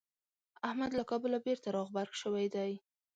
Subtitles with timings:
[0.67, 2.71] احمد له کابله بېرته راغبرګ شوی دی.